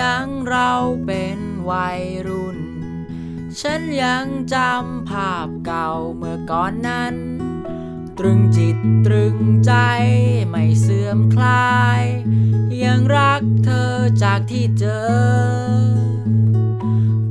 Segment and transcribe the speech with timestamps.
[0.00, 0.72] ยังเรา
[1.06, 1.38] เป็น
[1.70, 2.58] วัยรุ่น
[3.60, 7.14] ฉันยังจำภาพเก่าเมื่อก่อนนั้น
[8.18, 9.72] ตรึงจิตตรึงใจ
[10.48, 12.02] ไม่เสื่อมคลาย
[12.84, 15.08] ยังรักเธอจากที่เจอ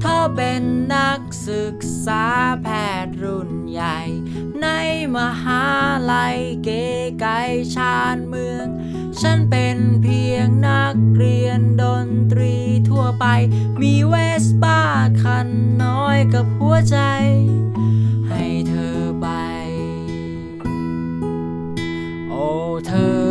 [0.01, 0.61] เธอเป็น
[0.95, 2.25] นักศึกษา
[2.61, 2.67] แพ
[3.05, 3.99] ทย์รุ่นใหญ่
[4.61, 4.67] ใน
[5.15, 5.63] มหา
[6.11, 6.85] ลัยเก๋
[7.21, 7.39] ไก่
[7.75, 8.67] ชานเมือง
[9.21, 10.46] ฉันเป็นเพียง
[13.81, 14.81] มีเวสป้า
[15.21, 15.47] คัน
[15.83, 16.97] น้อยกับหัวใจ
[18.29, 19.27] ให้เธอไป
[22.29, 22.47] โอ้
[22.87, 23.21] เธอ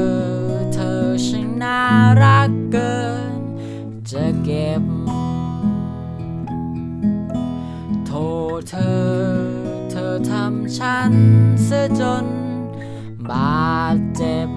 [0.74, 1.80] เธอช่างน่า
[2.22, 2.97] รักเกิ
[3.39, 3.41] น
[4.11, 4.83] จะเก็บ
[8.06, 8.12] โท
[8.56, 9.06] ษเธอ
[9.91, 11.12] เธอทำฉัน
[11.64, 12.27] เสียจน
[13.30, 14.50] บาดเจ็บ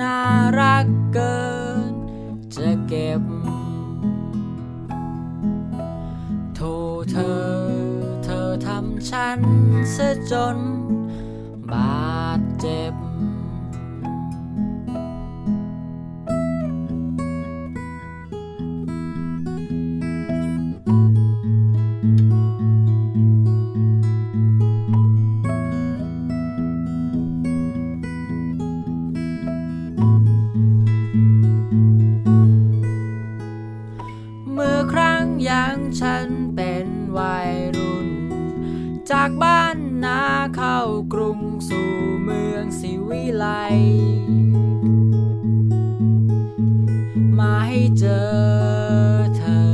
[0.00, 0.18] น่า
[0.60, 1.38] รักเกิ
[1.90, 1.92] น
[2.54, 3.22] จะเก็บ
[6.54, 6.60] โท
[6.96, 7.40] ษเธอ
[8.24, 9.40] เธอทำฉัน
[9.92, 10.58] เสียจน
[11.70, 12.94] บาดเจ็บ
[36.00, 36.86] ฉันเป็น
[37.18, 38.08] วัยรุ่น
[39.10, 40.22] จากบ้านนา
[40.56, 40.78] เข้า
[41.12, 41.90] กรุงสู่
[42.22, 43.46] เมืองสิวิไล
[47.38, 48.28] มาให้เจอ
[49.36, 49.68] เธอ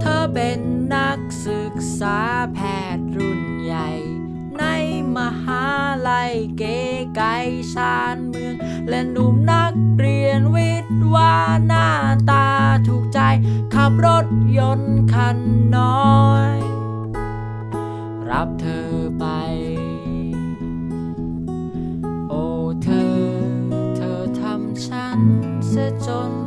[0.00, 0.60] เธอเป็น
[0.94, 2.18] นักศึกษา
[2.54, 2.58] แพ
[2.96, 3.90] ทย์รุ่นใหญ่
[4.58, 4.64] ใน
[5.16, 5.64] มหา
[6.08, 6.78] ลัยเก๋
[7.16, 7.34] ไก่
[7.74, 8.54] ชานเมือง
[8.88, 10.15] และหนุ่มนักเรียน
[25.16, 25.24] โอ้
[25.68, 26.45] เ